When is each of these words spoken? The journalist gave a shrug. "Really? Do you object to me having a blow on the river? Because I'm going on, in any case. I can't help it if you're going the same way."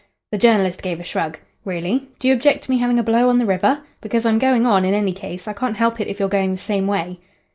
The 0.31 0.39
journalist 0.39 0.81
gave 0.81 0.99
a 0.99 1.03
shrug. 1.03 1.37
"Really? 1.63 2.09
Do 2.17 2.27
you 2.27 2.33
object 2.33 2.63
to 2.63 2.71
me 2.71 2.79
having 2.79 2.97
a 2.97 3.03
blow 3.03 3.29
on 3.29 3.37
the 3.37 3.45
river? 3.45 3.83
Because 4.01 4.25
I'm 4.25 4.39
going 4.39 4.65
on, 4.65 4.83
in 4.83 4.95
any 4.95 5.13
case. 5.13 5.47
I 5.47 5.53
can't 5.53 5.77
help 5.77 6.01
it 6.01 6.07
if 6.07 6.19
you're 6.19 6.27
going 6.27 6.51
the 6.51 6.57
same 6.57 6.87
way." 6.87 7.19